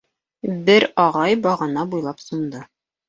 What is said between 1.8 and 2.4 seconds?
буйлап